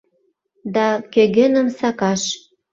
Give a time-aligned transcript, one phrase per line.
[0.75, 2.21] Да кӧгӧным сакаш.